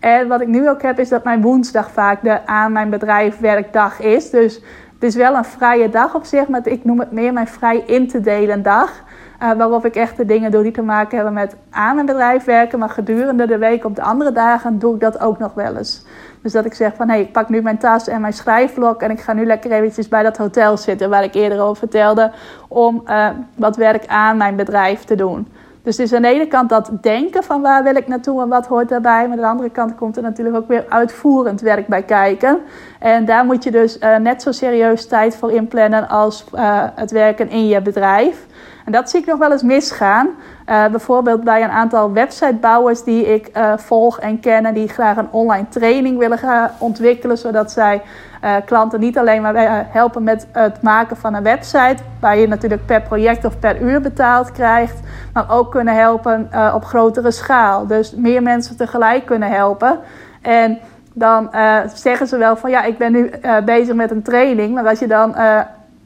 [0.00, 3.38] En wat ik nu ook heb, is dat mijn woensdag vaak de aan mijn bedrijf
[3.38, 4.30] werkdag is.
[4.30, 4.54] Dus
[4.94, 7.82] het is wel een vrije dag op zich, maar ik noem het meer mijn vrij
[7.86, 9.02] in te delen dag.
[9.42, 12.44] Uh, waarop ik echt de dingen doe die te maken hebben met aan mijn bedrijf
[12.44, 12.78] werken.
[12.78, 16.04] Maar gedurende de week op de andere dagen doe ik dat ook nog wel eens.
[16.42, 19.02] Dus dat ik zeg van hé, hey, ik pak nu mijn tas en mijn schrijfblok.
[19.02, 22.30] En ik ga nu lekker eventjes bij dat hotel zitten waar ik eerder over vertelde.
[22.68, 25.48] Om uh, wat werk aan mijn bedrijf te doen.
[25.82, 28.48] Dus het is aan de ene kant dat denken van waar wil ik naartoe en
[28.48, 29.22] wat hoort daarbij.
[29.22, 32.58] Maar aan de andere kant komt er natuurlijk ook weer uitvoerend werk bij kijken.
[32.98, 36.44] En daar moet je dus uh, net zo serieus tijd voor inplannen als
[36.94, 38.46] het werken in je bedrijf.
[38.88, 40.26] En dat zie ik nog wel eens misgaan.
[40.26, 45.16] Uh, bijvoorbeeld bij een aantal websitebouwers die ik uh, volg en ken en die graag
[45.16, 48.02] een online training willen gaan ontwikkelen, zodat zij
[48.44, 52.86] uh, klanten niet alleen maar helpen met het maken van een website, waar je natuurlijk
[52.86, 55.00] per project of per uur betaald krijgt,
[55.32, 57.86] maar ook kunnen helpen op grotere schaal.
[57.86, 59.98] Dus meer mensen tegelijk kunnen helpen.
[60.42, 60.78] En
[61.12, 61.50] dan
[61.94, 63.30] zeggen ze wel van ja, ik ben nu
[63.64, 65.34] bezig met een training, maar als je dan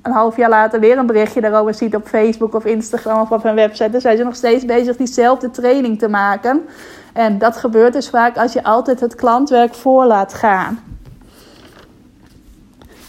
[0.02, 3.42] een half jaar later weer een berichtje daarover ziet op Facebook of Instagram of op
[3.42, 6.66] hun website, dan zijn ze nog steeds bezig diezelfde training te maken.
[7.12, 10.78] En dat gebeurt dus vaak als je altijd het klantwerk voor laat gaan.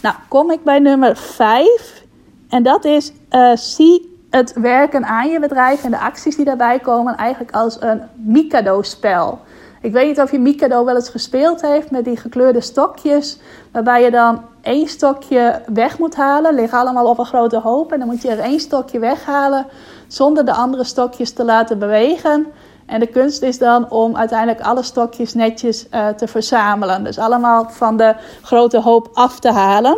[0.01, 2.03] Nou, kom ik bij nummer 5.
[2.49, 6.79] En dat is uh, zie het werken aan je bedrijf en de acties die daarbij
[6.79, 9.39] komen eigenlijk als een Mikado-spel.
[9.83, 13.37] Ik weet niet of je Mikado wel eens gespeeld heeft met die gekleurde stokjes.
[13.71, 16.55] Waarbij je dan één stokje weg moet halen.
[16.55, 17.91] Liggen allemaal op een grote hoop.
[17.91, 19.65] En dan moet je er één stokje weghalen.
[20.07, 22.45] Zonder de andere stokjes te laten bewegen.
[22.85, 27.03] En de kunst is dan om uiteindelijk alle stokjes netjes uh, te verzamelen.
[27.03, 29.97] Dus allemaal van de grote hoop af te halen.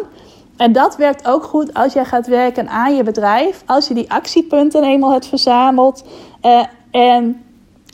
[0.57, 3.63] En dat werkt ook goed als jij gaat werken aan je bedrijf.
[3.65, 6.03] Als je die actiepunten eenmaal hebt verzameld.
[6.41, 7.43] Uh, en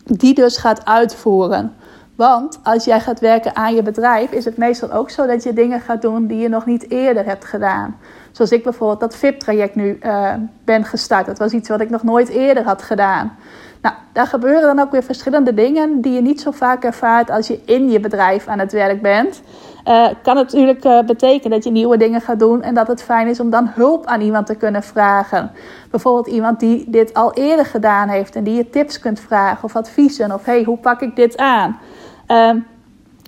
[0.05, 1.75] die dus gaat uitvoeren.
[2.15, 5.53] Want als jij gaat werken aan je bedrijf, is het meestal ook zo dat je
[5.53, 7.97] dingen gaat doen die je nog niet eerder hebt gedaan.
[8.31, 11.25] Zoals ik bijvoorbeeld dat VIP-traject nu uh, ben gestart.
[11.25, 13.35] Dat was iets wat ik nog nooit eerder had gedaan.
[13.81, 17.47] Nou, daar gebeuren dan ook weer verschillende dingen die je niet zo vaak ervaart als
[17.47, 19.41] je in je bedrijf aan het werk bent.
[19.87, 23.27] Uh, kan natuurlijk uh, betekenen dat je nieuwe dingen gaat doen en dat het fijn
[23.27, 25.51] is om dan hulp aan iemand te kunnen vragen.
[25.91, 29.75] Bijvoorbeeld iemand die dit al eerder gedaan heeft en die je tips kunt vragen of
[29.75, 31.79] adviezen of hey, hoe pak ik dit aan?
[32.27, 32.51] Uh,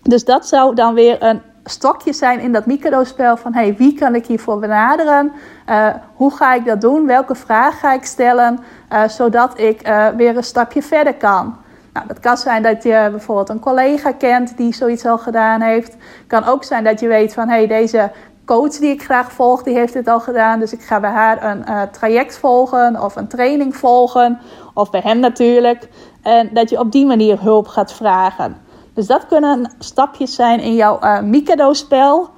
[0.01, 4.15] dus dat zou dan weer een stokje zijn in dat microspel van hey, wie kan
[4.15, 5.31] ik hiervoor benaderen?
[5.69, 7.05] Uh, hoe ga ik dat doen?
[7.05, 8.59] Welke vraag ga ik stellen?
[8.93, 11.55] Uh, zodat ik uh, weer een stapje verder kan.
[11.93, 15.95] Nou, dat kan zijn dat je bijvoorbeeld een collega kent die zoiets al gedaan heeft.
[16.27, 18.11] Kan ook zijn dat je weet van hey, deze
[18.45, 20.59] coach die ik graag volg, die heeft dit al gedaan.
[20.59, 24.39] Dus ik ga bij haar een traject volgen of een training volgen.
[24.73, 25.89] Of bij hem natuurlijk.
[26.21, 28.57] En dat je op die manier hulp gaat vragen.
[28.93, 32.29] Dus dat kunnen stapjes zijn in jouw uh, Mikado-spel.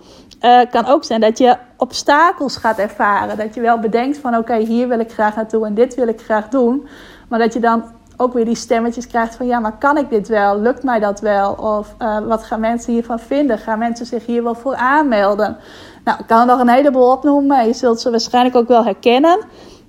[0.42, 3.38] Uh, kan ook zijn dat je obstakels gaat ervaren.
[3.38, 6.22] Dat je wel bedenkt van oké, hier wil ik graag naartoe en dit wil ik
[6.22, 6.88] graag doen.
[7.30, 7.84] Maar dat je dan
[8.18, 10.60] ook weer die stemmetjes krijgt van ja, maar kan ik dit wel?
[10.60, 11.54] Lukt mij dat wel?
[11.54, 13.58] Of uh, wat gaan mensen hiervan vinden?
[13.58, 15.58] Gaan mensen zich hier wel voor aanmelden?
[16.04, 17.68] Nou, ik kan er nog een heleboel opnoemen.
[17.68, 19.40] Je zult ze waarschijnlijk ook wel herkennen.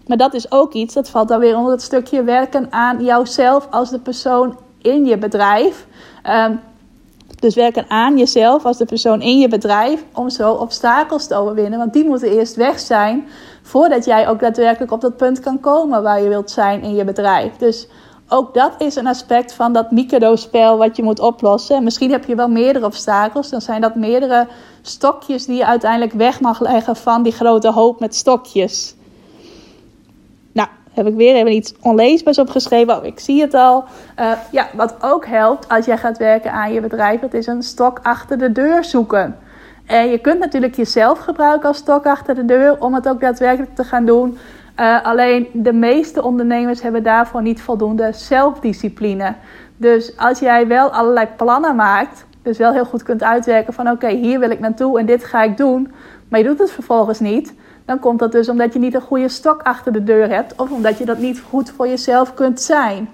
[0.06, 3.68] Maar dat is ook iets, dat valt dan weer onder het stukje werken aan jouzelf
[3.70, 5.86] als de persoon in je bedrijf.
[6.48, 6.60] Um,
[7.40, 11.78] Dus werken aan jezelf als de persoon in je bedrijf om zo obstakels te overwinnen.
[11.78, 13.26] Want die moeten eerst weg zijn
[13.62, 17.04] voordat jij ook daadwerkelijk op dat punt kan komen waar je wilt zijn in je
[17.04, 17.56] bedrijf.
[17.56, 17.88] Dus
[18.28, 21.84] ook dat is een aspect van dat Mikado-spel wat je moet oplossen.
[21.84, 23.50] Misschien heb je wel meerdere obstakels.
[23.50, 24.46] Dan zijn dat meerdere
[24.82, 28.95] stokjes die je uiteindelijk weg mag leggen van die grote hoop met stokjes.
[30.96, 32.96] Heb ik weer even iets onleesbaars opgeschreven.
[32.96, 33.84] Oh, ik zie het al.
[34.20, 37.62] Uh, ja, wat ook helpt als jij gaat werken aan je bedrijf, dat is een
[37.62, 39.36] stok achter de deur zoeken.
[39.86, 43.74] En je kunt natuurlijk jezelf gebruiken als stok achter de deur om het ook daadwerkelijk
[43.74, 44.38] te gaan doen.
[44.80, 49.34] Uh, alleen de meeste ondernemers hebben daarvoor niet voldoende zelfdiscipline.
[49.76, 54.08] Dus als jij wel allerlei plannen maakt, dus wel heel goed kunt uitwerken van oké,
[54.08, 55.92] hier wil ik naartoe en dit ga ik doen,
[56.28, 57.54] maar je doet het vervolgens niet,
[57.86, 60.70] dan komt dat dus omdat je niet een goede stok achter de deur hebt of
[60.70, 63.08] omdat je dat niet goed voor jezelf kunt zijn.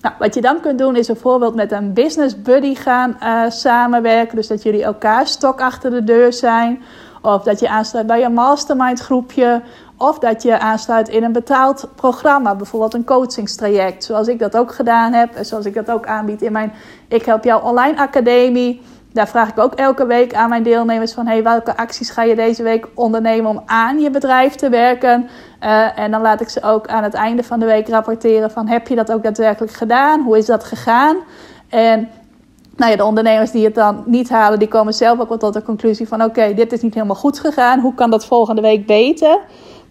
[0.00, 4.36] Nou, wat je dan kunt doen is bijvoorbeeld met een business buddy gaan uh, samenwerken.
[4.36, 6.82] Dus dat jullie elkaar stok achter de deur zijn.
[7.22, 9.62] Of dat je aansluit bij een mastermind groepje.
[9.96, 14.04] Of dat je aansluit in een betaald programma, bijvoorbeeld een coachingstraject.
[14.04, 16.72] Zoals ik dat ook gedaan heb en zoals ik dat ook aanbied in mijn
[17.08, 18.82] Ik Help Jou Online Academie.
[19.12, 21.26] Daar vraag ik ook elke week aan mijn deelnemers van...
[21.26, 25.28] Hey, welke acties ga je deze week ondernemen om aan je bedrijf te werken?
[25.62, 28.68] Uh, en dan laat ik ze ook aan het einde van de week rapporteren van...
[28.68, 30.20] heb je dat ook daadwerkelijk gedaan?
[30.20, 31.16] Hoe is dat gegaan?
[31.68, 32.08] En
[32.76, 34.58] nou ja, de ondernemers die het dan niet halen...
[34.58, 36.22] die komen zelf ook wel tot de conclusie van...
[36.22, 37.80] oké, dit is niet helemaal goed gegaan.
[37.80, 39.38] Hoe kan dat volgende week beter?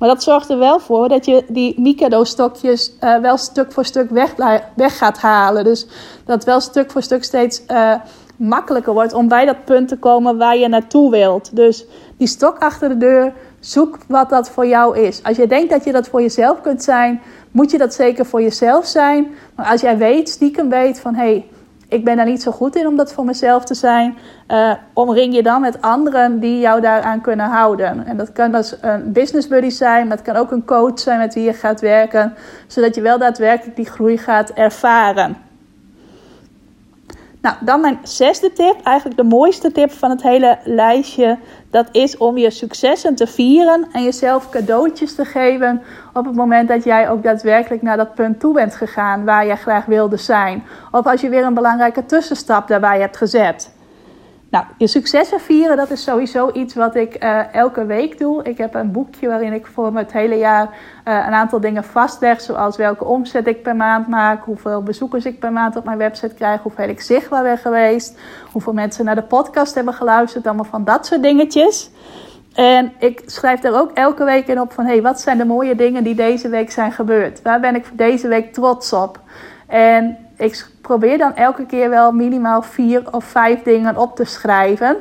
[0.02, 4.10] Maar dat zorgt er wel voor dat je die Mikado-stokjes uh, wel stuk voor stuk
[4.10, 5.64] weg, gaat halen.
[5.64, 5.88] Dus
[6.26, 7.94] dat wel stuk voor stuk steeds uh,
[8.42, 11.56] makkelijker wordt om bij dat punt te komen waar je naartoe wilt.
[11.56, 11.86] Dus
[12.18, 15.24] die stok achter de deur, zoek wat dat voor jou is.
[15.24, 18.42] Als je denkt dat je dat voor jezelf kunt zijn, moet je dat zeker voor
[18.42, 19.28] jezelf zijn.
[19.56, 21.46] Maar als jij weet, stiekem weet van hé, hey,
[21.88, 24.18] ik ben daar niet zo goed in om dat voor mezelf te zijn.
[24.48, 28.06] Uh, omring je dan met anderen die jou daaraan kunnen houden.
[28.06, 31.20] En dat kan dus een business buddy zijn, maar het kan ook een coach zijn
[31.20, 32.34] met wie je gaat werken.
[32.68, 35.51] Zodat je wel daadwerkelijk die groei gaat ervaren.
[37.42, 41.38] Nou, dan mijn zesde tip, eigenlijk de mooiste tip van het hele lijstje.
[41.70, 45.82] Dat is om je successen te vieren en jezelf cadeautjes te geven
[46.14, 49.56] op het moment dat jij ook daadwerkelijk naar dat punt toe bent gegaan waar je
[49.56, 50.64] graag wilde zijn.
[50.92, 53.71] Of als je weer een belangrijke tussenstap daarbij hebt gezet.
[54.52, 58.44] Nou, je successen vieren, dat is sowieso iets wat ik uh, elke week doe.
[58.44, 62.42] Ik heb een boekje waarin ik voor het hele jaar uh, een aantal dingen vastleg.
[62.42, 66.34] Zoals welke omzet ik per maand maak, hoeveel bezoekers ik per maand op mijn website
[66.34, 68.20] krijg, hoeveel ik zichtbaar ben geweest,
[68.52, 71.92] hoeveel mensen naar de podcast hebben geluisterd, allemaal van dat soort dingetjes.
[72.54, 75.46] En ik schrijf daar ook elke week in op van, hé, hey, wat zijn de
[75.46, 77.42] mooie dingen die deze week zijn gebeurd?
[77.42, 79.20] Waar ben ik deze week trots op?
[79.68, 84.98] En ik probeer dan elke keer wel minimaal vier of vijf dingen op te schrijven.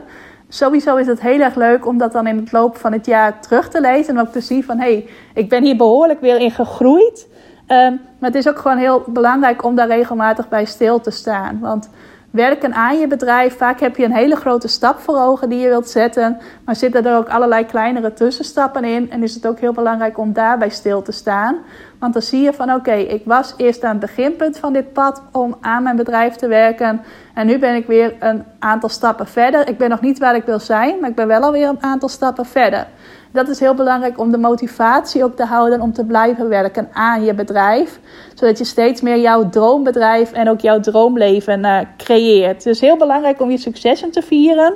[0.48, 3.40] Sowieso is het heel erg leuk om dat dan in het loop van het jaar
[3.40, 4.14] terug te lezen.
[4.14, 7.26] En ook te zien van, hé, hey, ik ben hier behoorlijk weer in gegroeid.
[7.68, 11.58] Um, maar het is ook gewoon heel belangrijk om daar regelmatig bij stil te staan.
[11.60, 11.90] Want
[12.30, 13.56] werken aan je bedrijf.
[13.56, 16.38] Vaak heb je een hele grote stap voor ogen die je wilt zetten.
[16.64, 19.10] Maar zitten er ook allerlei kleinere tussenstappen in.
[19.10, 21.56] En is het ook heel belangrijk om daarbij stil te staan.
[21.98, 25.22] Want dan zie je van oké, ik was eerst aan het beginpunt van dit pad
[25.32, 27.02] om aan mijn bedrijf te werken.
[27.34, 29.68] En nu ben ik weer een aantal stappen verder.
[29.68, 32.08] Ik ben nog niet waar ik wil zijn, maar ik ben wel alweer een aantal
[32.08, 32.86] stappen verder.
[33.32, 37.24] Dat is heel belangrijk om de motivatie ook te houden om te blijven werken aan
[37.24, 38.00] je bedrijf.
[38.34, 42.62] Zodat je steeds meer jouw droombedrijf en ook jouw droomleven uh, creëert.
[42.62, 44.74] Dus heel belangrijk om je successen te vieren.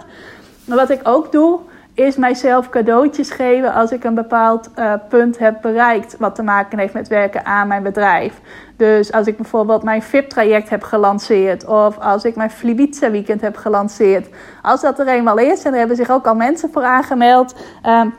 [0.64, 1.58] Maar wat ik ook doe,
[1.94, 6.16] is mijzelf cadeautjes geven als ik een bepaald uh, punt heb bereikt.
[6.18, 8.40] Wat te maken heeft met werken aan mijn bedrijf.
[8.76, 11.66] Dus als ik bijvoorbeeld mijn VIP-traject heb gelanceerd.
[11.66, 14.28] Of als ik mijn Flibiza weekend heb gelanceerd.
[14.62, 17.54] Als dat er eenmaal is en er hebben zich ook al mensen voor aangemeld.
[17.86, 18.14] Um,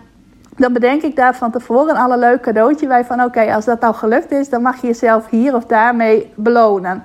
[0.55, 3.79] dan bedenk ik daar van tevoren al een leuk cadeautje bij van oké, als dat
[3.79, 7.03] nou gelukt is, dan mag je jezelf hier of daarmee belonen.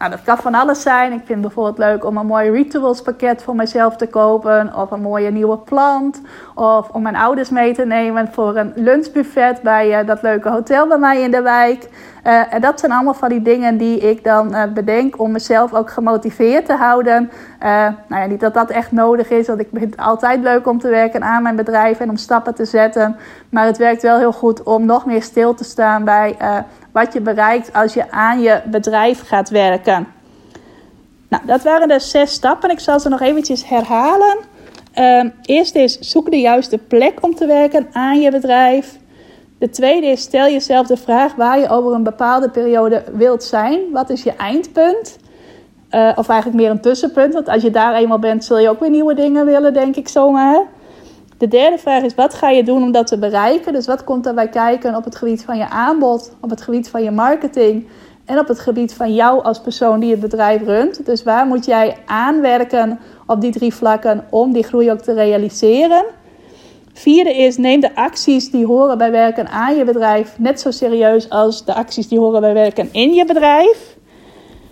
[0.00, 1.12] Nou, dat kan van alles zijn.
[1.12, 4.74] Ik vind bijvoorbeeld leuk om een mooi rituals pakket voor mezelf te kopen.
[4.74, 6.20] Of een mooie nieuwe plant.
[6.54, 10.86] Of om mijn ouders mee te nemen voor een lunchbuffet bij uh, dat leuke hotel
[10.86, 11.88] bij mij in de wijk.
[12.26, 15.74] Uh, en dat zijn allemaal van die dingen die ik dan uh, bedenk om mezelf
[15.74, 17.30] ook gemotiveerd te houden.
[17.60, 20.78] nou ja, niet dat dat echt nodig is, want ik vind het altijd leuk om
[20.78, 23.16] te werken aan mijn bedrijf en om stappen te zetten.
[23.48, 26.36] Maar het werkt wel heel goed om nog meer stil te staan bij
[26.92, 30.06] wat je bereikt als je aan je bedrijf gaat werken.
[31.28, 32.70] Nou, dat waren de zes stappen.
[32.70, 34.38] Ik zal ze nog eventjes herhalen.
[34.94, 38.98] Uh, eerst is zoek de juiste plek om te werken aan je bedrijf.
[39.60, 43.80] De tweede is stel jezelf de vraag waar je over een bepaalde periode wilt zijn.
[43.92, 45.18] Wat is je eindpunt?
[45.90, 47.34] Uh, of eigenlijk meer een tussenpunt.
[47.34, 50.08] Want als je daar eenmaal bent, zul je ook weer nieuwe dingen willen, denk ik
[50.08, 50.66] zomaar.
[51.38, 53.72] De derde vraag is: wat ga je doen om dat te bereiken?
[53.72, 57.02] Dus wat komt daarbij kijken op het gebied van je aanbod, op het gebied van
[57.02, 57.88] je marketing
[58.24, 61.06] en op het gebied van jou als persoon die het bedrijf runt?
[61.06, 66.04] Dus waar moet jij aanwerken op die drie vlakken om die groei ook te realiseren?
[67.00, 71.30] Vierde is: neem de acties die horen bij werken aan je bedrijf net zo serieus
[71.30, 73.96] als de acties die horen bij werken in je bedrijf.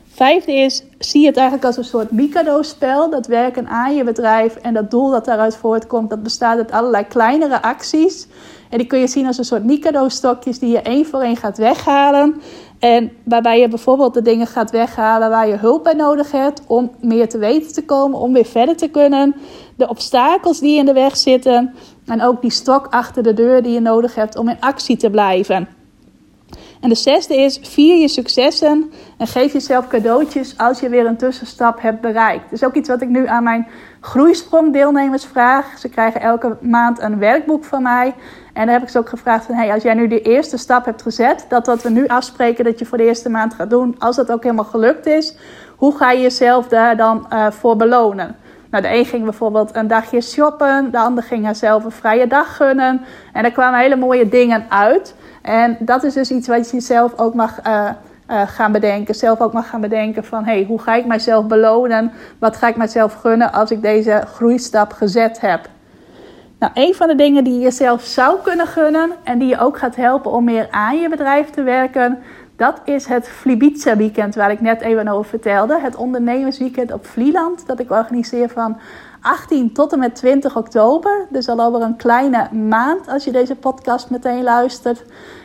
[0.08, 3.10] Vijfde is, zie het eigenlijk als een soort Mikado-spel.
[3.10, 7.04] Dat werken aan je bedrijf en dat doel dat daaruit voortkomt, dat bestaat uit allerlei
[7.06, 8.26] kleinere acties.
[8.70, 11.58] En die kun je zien als een soort Mikado-stokjes die je één voor één gaat
[11.58, 12.40] weghalen.
[12.78, 16.90] En waarbij je bijvoorbeeld de dingen gaat weghalen waar je hulp bij nodig hebt om
[17.00, 19.34] meer te weten te komen, om weer verder te kunnen.
[19.76, 21.74] De obstakels die in de weg zitten
[22.08, 25.10] en ook die stok achter de deur die je nodig hebt om in actie te
[25.10, 25.68] blijven.
[26.80, 31.16] En de zesde is, vier je successen en geef jezelf cadeautjes als je weer een
[31.16, 32.42] tussenstap hebt bereikt.
[32.42, 33.66] Dat is ook iets wat ik nu aan mijn
[34.00, 35.78] groeisprong deelnemers vraag.
[35.78, 38.14] Ze krijgen elke maand een werkboek van mij.
[38.52, 40.84] En daar heb ik ze ook gevraagd van, hey, als jij nu de eerste stap
[40.84, 43.94] hebt gezet, dat wat we nu afspreken dat je voor de eerste maand gaat doen,
[43.98, 45.36] als dat ook helemaal gelukt is,
[45.76, 48.36] hoe ga je jezelf daar dan uh, voor belonen?
[48.70, 52.56] Nou, de een ging bijvoorbeeld een dagje shoppen, de ander ging haarzelf een vrije dag
[52.56, 53.00] gunnen.
[53.32, 55.14] En er kwamen hele mooie dingen uit.
[55.42, 57.90] En dat is dus iets wat je zelf ook mag uh,
[58.30, 59.14] uh, gaan bedenken.
[59.14, 62.12] Zelf ook mag gaan bedenken van, hey, hoe ga ik mijzelf belonen?
[62.38, 65.68] Wat ga ik mijzelf gunnen als ik deze groeistap gezet heb?
[66.58, 69.78] Nou, een van de dingen die je jezelf zou kunnen gunnen en die je ook
[69.78, 72.18] gaat helpen om meer aan je bedrijf te werken,
[72.58, 75.80] dat is het Flibiza weekend waar ik net even over vertelde.
[75.80, 78.78] Het ondernemersweekend op Vlieland dat ik organiseer van
[79.20, 81.26] 18 tot en met 20 oktober.
[81.30, 85.04] Dus al over een kleine maand als je deze podcast meteen luistert.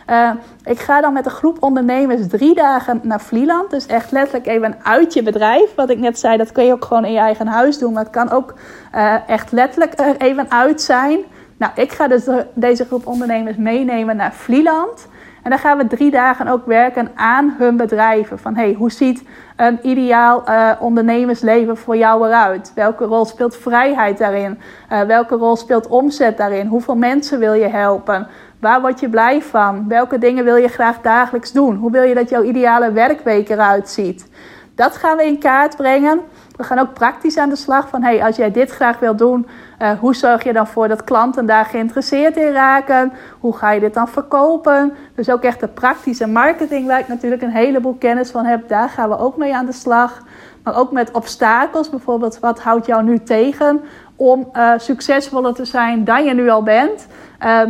[0.10, 0.32] Uh,
[0.64, 3.70] ik ga dan met een groep ondernemers drie dagen naar Vlieland.
[3.70, 5.76] Dus echt letterlijk even uit je bedrijf.
[5.76, 7.94] Wat ik net zei, dat kun je ook gewoon in je eigen huis doen.
[7.94, 8.54] Maar het kan ook
[8.96, 11.20] uh, echt letterlijk er even uit zijn.
[11.58, 15.08] Nou, ik ga dus de, deze groep ondernemers meenemen naar Vlieland.
[15.44, 18.40] En dan gaan we drie dagen ook werken aan hun bedrijven.
[18.40, 19.24] Van hey, hoe ziet
[19.56, 22.72] een ideaal uh, ondernemersleven voor jou eruit?
[22.76, 24.60] Welke rol speelt vrijheid daarin?
[24.92, 26.68] Uh, welke rol speelt omzet daarin?
[26.68, 28.28] Hoeveel mensen wil je helpen?
[28.60, 29.88] Waar word je blij van?
[29.88, 31.76] Welke dingen wil je graag dagelijks doen?
[31.76, 34.30] Hoe wil je dat jouw ideale werkweek eruit ziet?
[34.76, 36.20] Dat gaan we in kaart brengen.
[36.56, 39.48] We gaan ook praktisch aan de slag van, hey, als jij dit graag wil doen,
[39.80, 43.14] uh, hoe zorg je dan voor dat klanten daar geïnteresseerd in raken?
[43.40, 44.94] Hoe ga je dit dan verkopen?
[45.16, 48.90] Dus ook echt de praktische marketing, waar ik natuurlijk een heleboel kennis van heb, daar
[48.90, 50.22] gaan we ook mee aan de slag.
[50.64, 53.82] Maar ook met obstakels, bijvoorbeeld, wat houdt jou nu tegen
[54.16, 57.08] om uh, succesvoller te zijn dan je nu al bent?
[57.44, 57.62] Uh,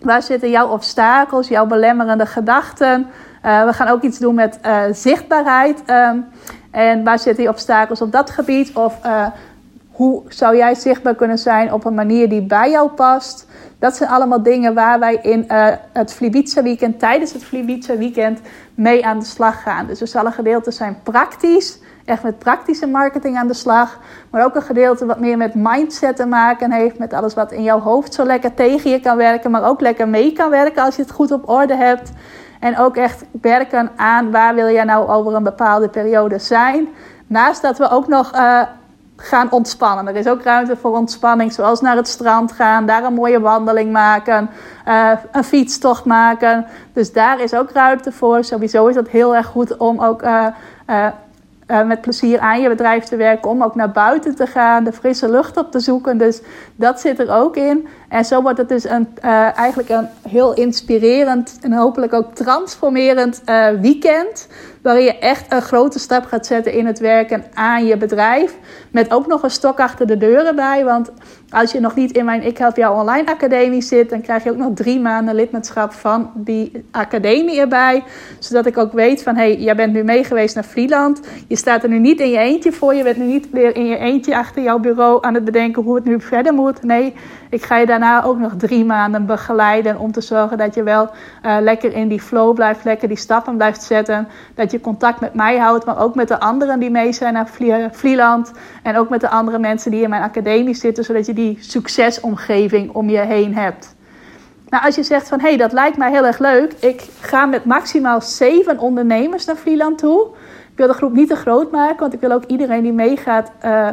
[0.00, 3.06] waar zitten jouw obstakels, jouw belemmerende gedachten?
[3.44, 4.58] Uh, we gaan ook iets doen met
[4.90, 5.82] zichtbaarheid.
[5.86, 6.18] Ehm,
[6.70, 8.74] en waar zitten die obstakels op dat gebied?
[8.74, 8.98] Of
[9.96, 13.46] hoe zou jij zichtbaar kunnen zijn op een manier die bij jou past?
[13.78, 18.40] Dat zijn allemaal dingen waar wij in uh, het Flibiza weekend, tijdens het Flibiza weekend,
[18.74, 19.86] mee aan de slag gaan.
[19.86, 23.98] Dus er zal een gedeelte zijn praktisch, echt met praktische marketing aan de slag.
[24.30, 26.98] Maar ook een gedeelte wat meer met mindset te maken heeft.
[26.98, 30.08] Met alles wat in jouw hoofd zo lekker tegen je kan werken, maar ook lekker
[30.08, 32.10] mee kan werken als je het goed op orde hebt.
[32.60, 36.88] En ook echt werken aan waar wil jij nou over een bepaalde periode zijn.
[37.26, 38.62] Naast dat we ook nog uh,
[39.16, 40.06] gaan ontspannen.
[40.06, 43.92] Er is ook ruimte voor ontspanning, zoals naar het strand gaan, daar een mooie wandeling
[43.92, 44.50] maken,
[44.88, 46.66] uh, een fietstocht maken.
[46.92, 48.44] Dus daar is ook ruimte voor.
[48.44, 50.46] Sowieso is dat heel erg goed om ook uh,
[50.90, 51.06] uh,
[51.66, 55.30] met plezier aan je bedrijf te werken, om ook naar buiten te gaan, de frisse
[55.30, 56.18] lucht op te zoeken.
[56.18, 56.40] Dus
[56.76, 57.86] dat zit er ook in.
[58.08, 63.42] En zo wordt het dus een, uh, eigenlijk een heel inspirerend en hopelijk ook transformerend
[63.48, 64.48] uh, weekend.
[64.82, 68.56] Waarin je echt een grote stap gaat zetten in het werken aan je bedrijf.
[68.90, 70.84] Met ook nog een stok achter de deuren bij.
[70.84, 71.10] Want
[71.50, 74.50] als je nog niet in mijn Ik Help Jou Online Academie zit, dan krijg je
[74.50, 78.04] ook nog drie maanden lidmaatschap van die academie erbij.
[78.38, 81.20] Zodat ik ook weet van, hé, hey, jij bent nu meegeweest naar Vlieland.
[81.48, 82.94] Je staat er nu niet in je eentje voor.
[82.94, 85.94] Je bent nu niet weer in je eentje achter jouw bureau aan het bedenken hoe
[85.94, 86.82] het nu verder moet.
[86.82, 87.14] Nee,
[87.50, 91.10] ik ga je daarna ook nog drie maanden begeleiden om te zorgen dat je wel
[91.44, 94.28] uh, lekker in die flow blijft, lekker die stappen blijft zetten.
[94.54, 97.48] Dat je contact met mij houdt, maar ook met de anderen die mee zijn naar
[97.92, 98.52] Vlieland.
[98.82, 102.92] En ook met de andere mensen die in mijn academie zitten, zodat je die succesomgeving
[102.92, 103.94] om je heen hebt.
[104.68, 106.72] Nou, als je zegt van hé, hey, dat lijkt mij heel erg leuk.
[106.72, 110.26] Ik ga met maximaal zeven ondernemers naar Vlieland toe.
[110.76, 113.50] Ik wil de groep niet te groot maken, want ik wil ook iedereen die meegaat.
[113.64, 113.88] Uh,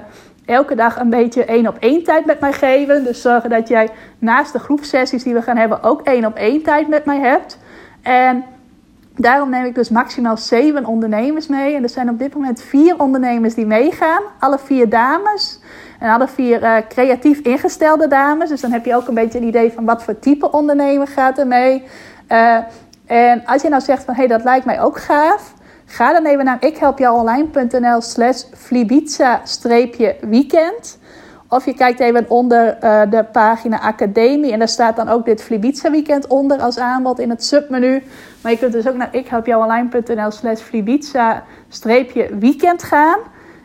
[0.46, 3.04] elke dag een beetje één op één tijd met mij geven.
[3.04, 6.64] Dus zorgen dat jij naast de groepsessies die we gaan hebben ook één op één
[6.64, 7.58] tijd met mij hebt.
[8.02, 8.44] En
[9.16, 11.76] Daarom neem ik dus maximaal zeven ondernemers mee.
[11.76, 14.22] En er zijn op dit moment vier ondernemers die meegaan.
[14.40, 15.60] Alle vier dames.
[16.00, 18.50] En alle vier uh, creatief ingestelde dames.
[18.50, 21.38] Dus dan heb je ook een beetje een idee van wat voor type ondernemer gaat
[21.38, 21.84] er mee.
[22.30, 22.58] Uh,
[23.06, 25.54] en als je nou zegt van hé, hey, dat lijkt mij ook gaaf.
[25.86, 28.44] Ga dan even naar ikhelpjouonline.nl slash
[30.22, 30.98] weekend
[31.54, 34.52] Of je kijkt even onder uh, de pagina Academie.
[34.52, 38.04] En daar staat dan ook dit Flibiza weekend onder als aanbod in het submenu.
[38.42, 40.62] Maar je kunt dus ook naar ikhelpjouonline.nl slash
[42.40, 43.20] weekend gaan.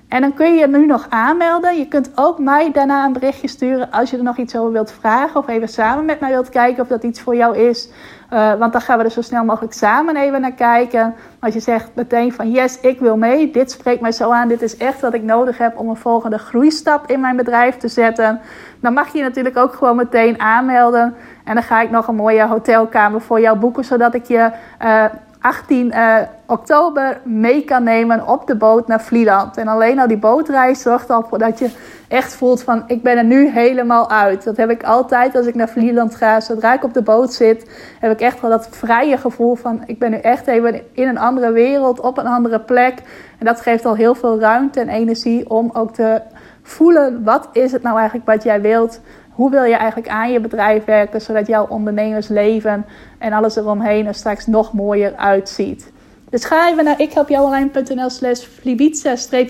[0.08, 1.78] En dan kun je je nu nog aanmelden.
[1.78, 4.92] Je kunt ook mij daarna een berichtje sturen als je er nog iets over wilt
[4.92, 5.40] vragen.
[5.40, 7.90] Of even samen met mij wilt kijken of dat iets voor jou is.
[8.32, 11.14] Uh, want dan gaan we er zo snel mogelijk samen even naar kijken.
[11.40, 13.50] Als je zegt meteen van yes, ik wil mee.
[13.50, 14.48] Dit spreekt mij zo aan.
[14.48, 17.88] Dit is echt wat ik nodig heb om een volgende groeistap in mijn bedrijf te
[17.88, 18.40] zetten.
[18.80, 21.14] Dan mag je je natuurlijk ook gewoon meteen aanmelden.
[21.44, 23.84] En dan ga ik nog een mooie hotelkamer voor jou boeken.
[23.84, 24.50] Zodat ik je...
[24.82, 25.04] Uh,
[25.40, 26.16] 18 uh,
[26.46, 29.56] oktober mee kan nemen op de boot naar Vlieland.
[29.56, 31.70] En alleen al die bootreis zorgt al voor dat je
[32.08, 34.44] echt voelt van ik ben er nu helemaal uit.
[34.44, 36.40] Dat heb ik altijd als ik naar Vlieland ga.
[36.40, 37.70] Zodra ik op de boot zit,
[38.00, 41.18] heb ik echt wel dat vrije gevoel van ik ben nu echt even in een
[41.18, 42.98] andere wereld, op een andere plek.
[43.38, 46.22] En dat geeft al heel veel ruimte en energie om ook te
[46.62, 49.00] voelen wat is het nou eigenlijk wat jij wilt.
[49.38, 52.86] Hoe wil je eigenlijk aan je bedrijf werken, zodat jouw ondernemersleven
[53.18, 55.92] en alles eromheen er straks nog mooier uitziet.
[56.30, 58.46] Dus ga even naar ikhelpjouonline.nl slash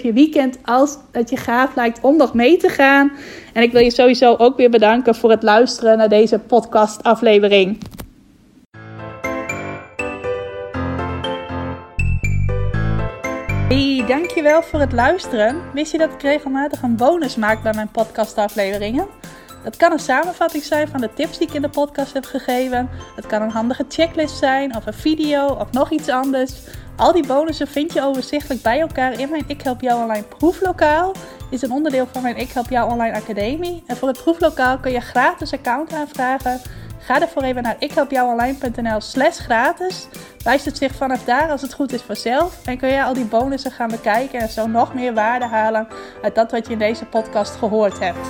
[0.02, 3.12] weekend als het je gaaf lijkt om nog mee te gaan.
[3.52, 7.78] En ik wil je sowieso ook weer bedanken voor het luisteren naar deze podcast aflevering.
[13.68, 15.56] Hey, dankjewel voor het luisteren.
[15.72, 19.06] Wist je dat ik regelmatig een bonus maak bij mijn podcastafleveringen?
[19.62, 22.88] Het kan een samenvatting zijn van de tips die ik in de podcast heb gegeven.
[23.16, 26.52] Het kan een handige checklist zijn, of een video, of nog iets anders.
[26.96, 31.12] Al die bonussen vind je overzichtelijk bij elkaar in mijn Ik Help Jou Online proeflokaal.
[31.50, 33.82] Is een onderdeel van mijn Ik Help Jou Online Academie.
[33.86, 36.60] En voor het proeflokaal kun je gratis account aanvragen.
[36.98, 40.08] Ga ervoor even naar ikhelpjouonline.nl slash gratis.
[40.44, 42.66] Wijst het zich vanaf daar als het goed is vanzelf.
[42.66, 45.88] En kun je al die bonussen gaan bekijken en zo nog meer waarde halen
[46.22, 48.28] uit dat wat je in deze podcast gehoord hebt.